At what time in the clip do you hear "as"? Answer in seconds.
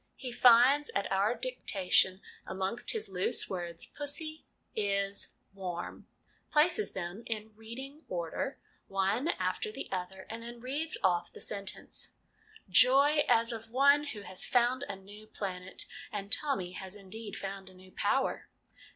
11.53-11.59, 13.37-13.51